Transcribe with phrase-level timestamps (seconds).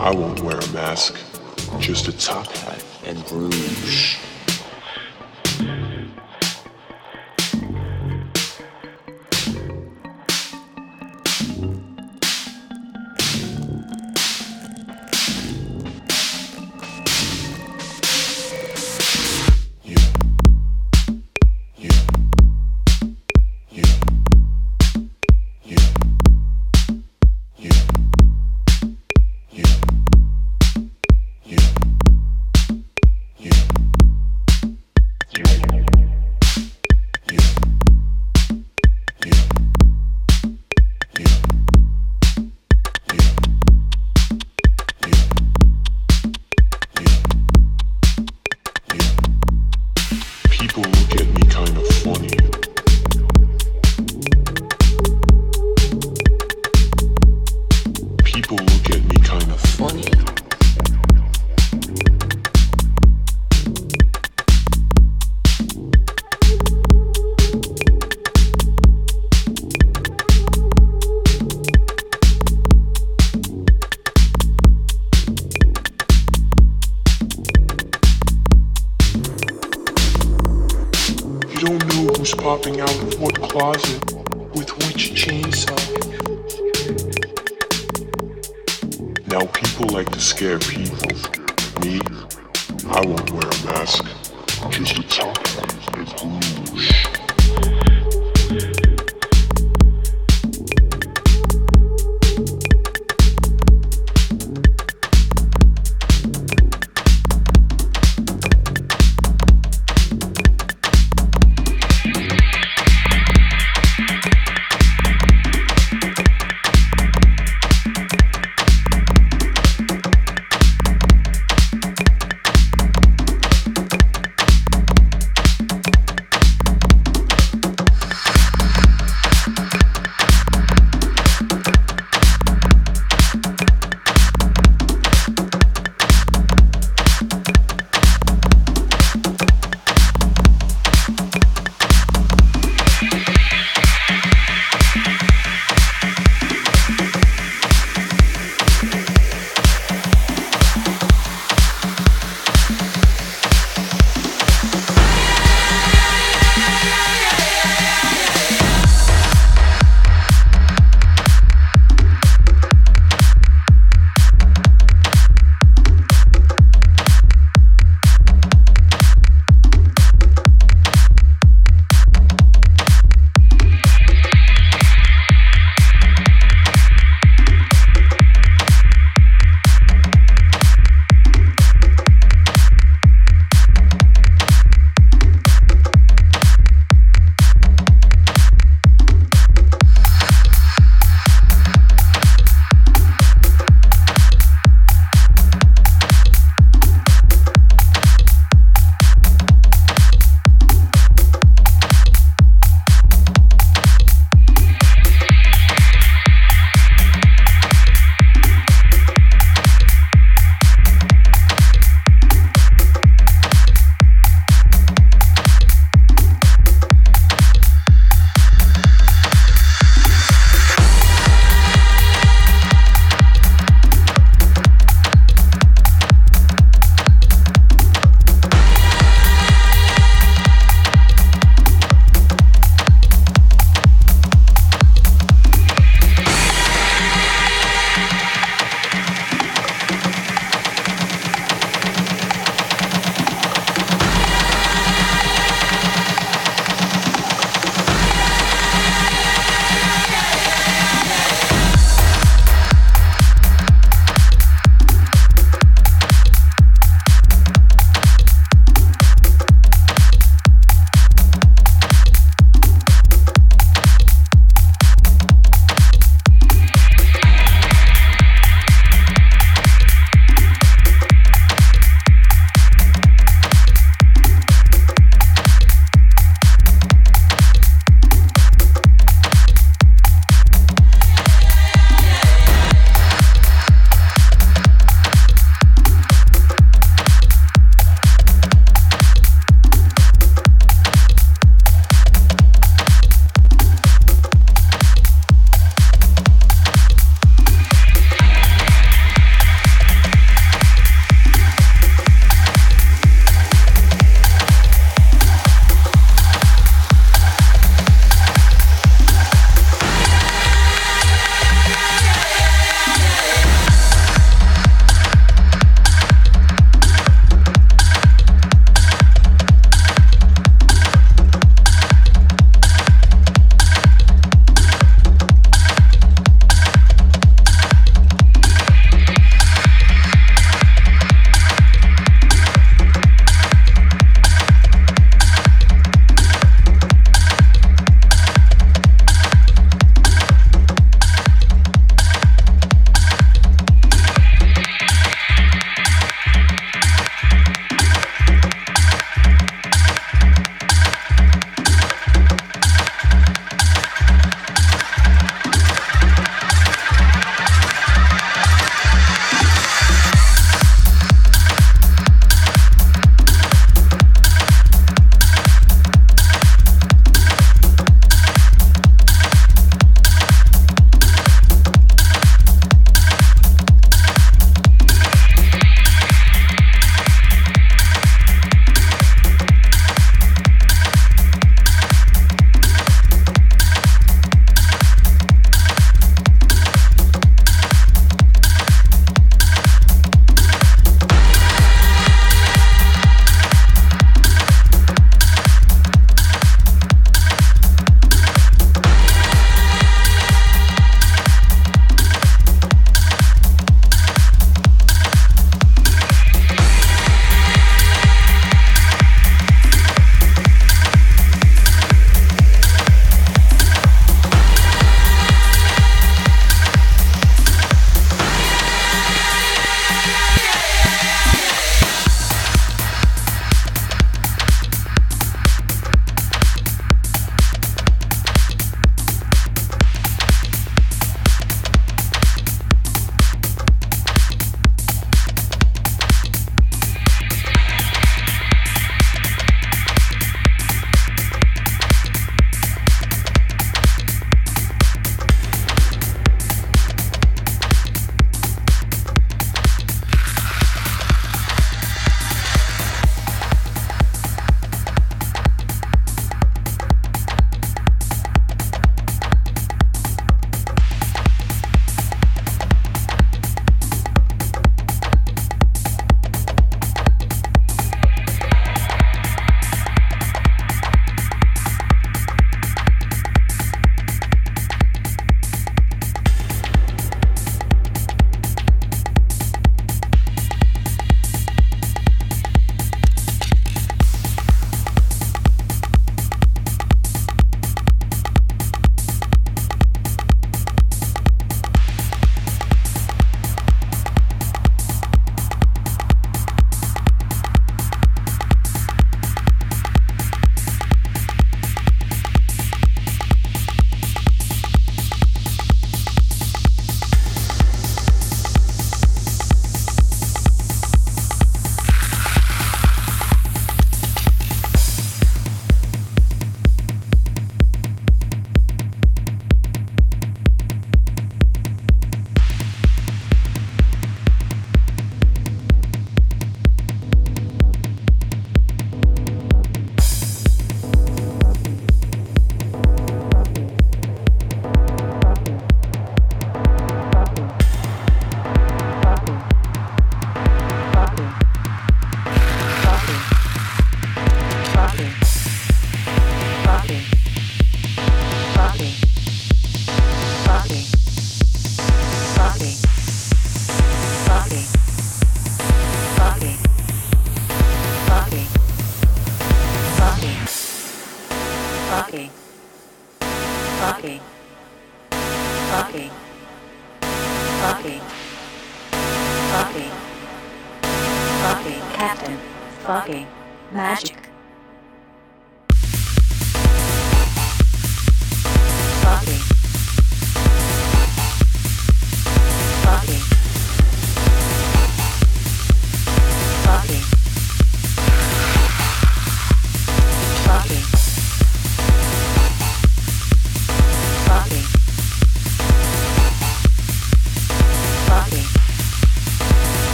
[0.00, 1.16] I won't wear a mask,
[1.80, 4.16] just a top hat and rouge.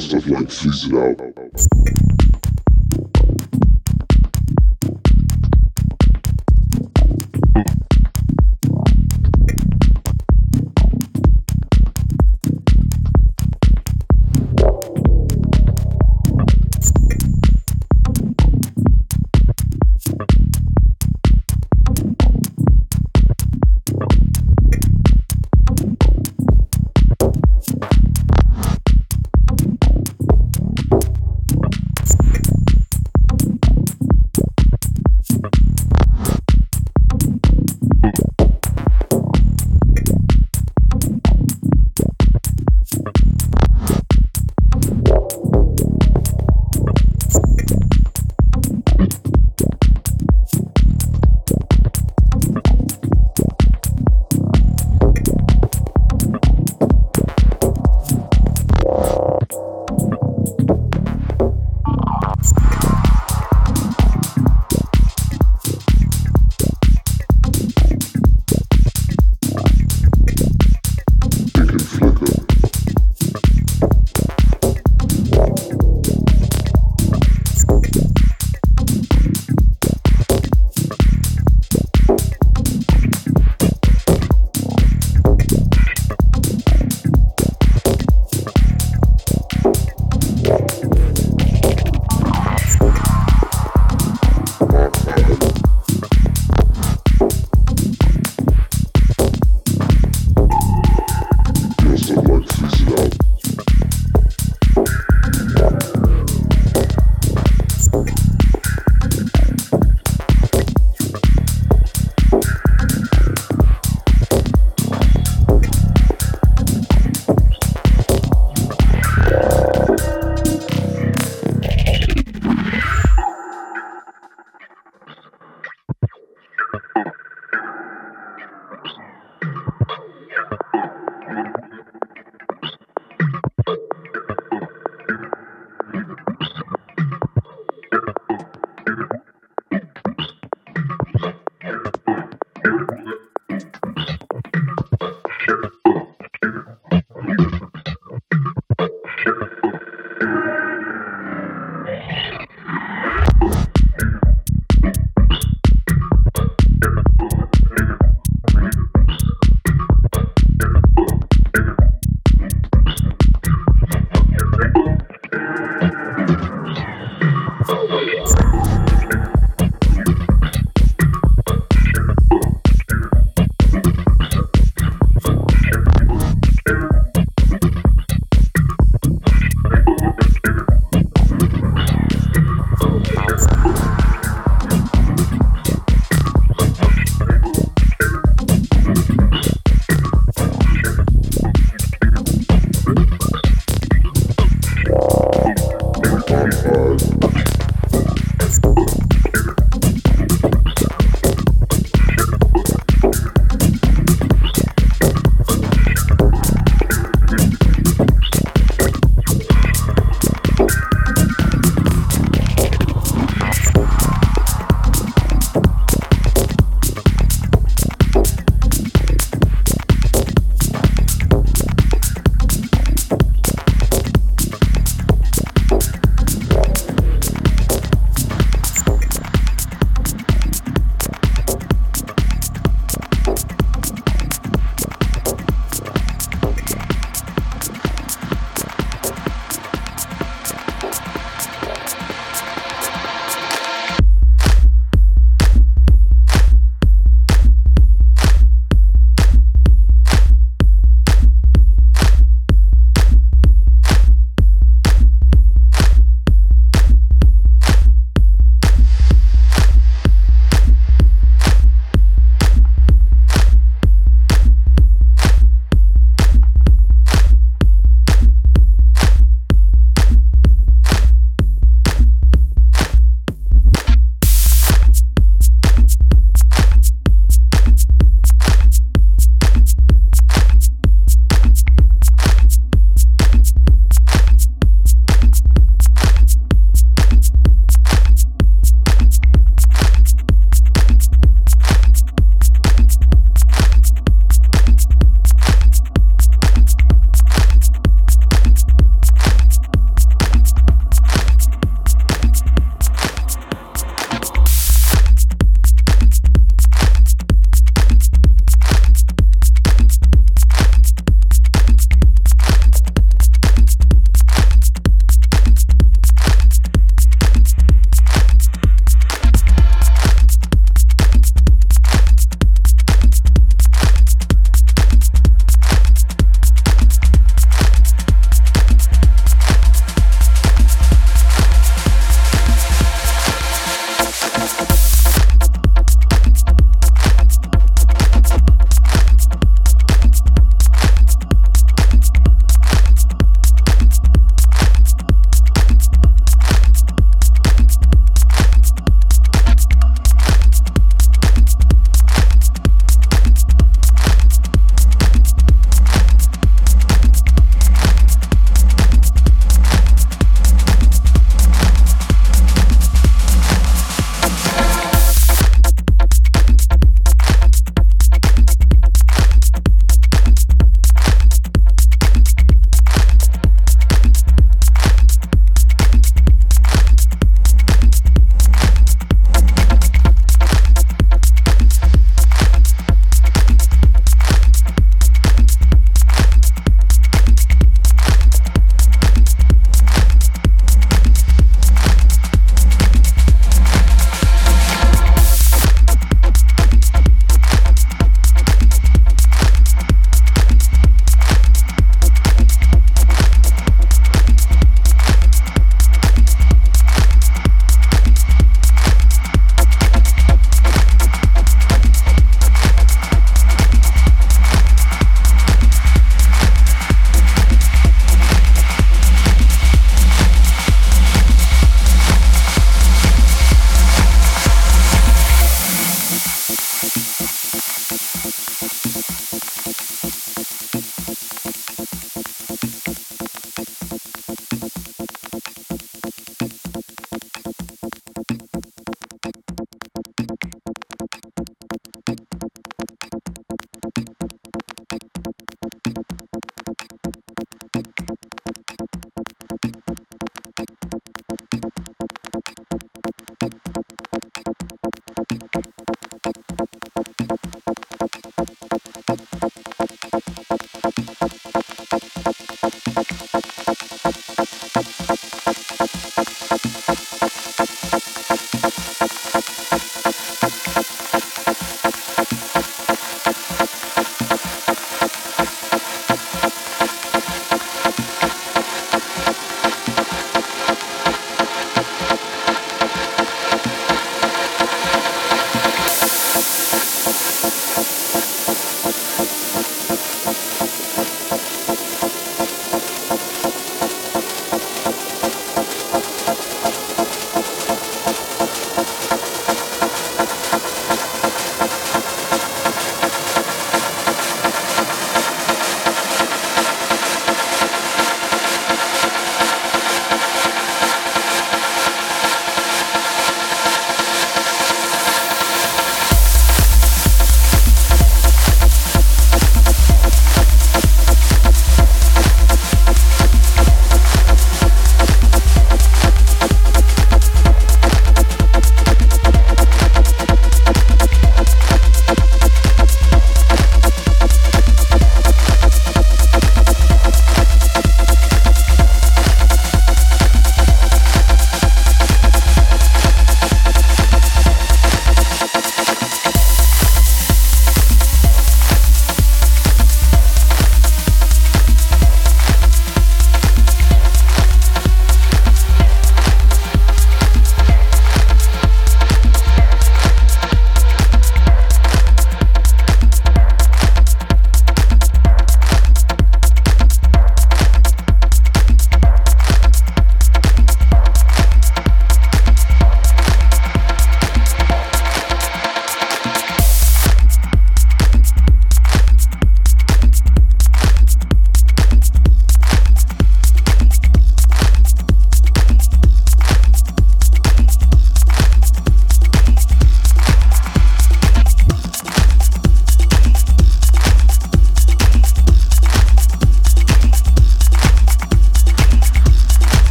[0.00, 2.13] Stuff like freeze it out.